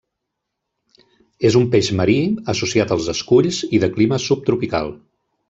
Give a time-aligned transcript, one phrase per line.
[1.49, 2.15] És un peix marí,
[2.55, 4.93] associat als esculls i de clima subtropical.